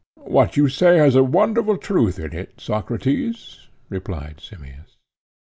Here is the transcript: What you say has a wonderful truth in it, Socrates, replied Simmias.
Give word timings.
What 0.15 0.57
you 0.57 0.67
say 0.67 0.97
has 0.97 1.13
a 1.13 1.23
wonderful 1.23 1.77
truth 1.77 2.17
in 2.17 2.33
it, 2.33 2.59
Socrates, 2.59 3.67
replied 3.87 4.39
Simmias. 4.41 4.97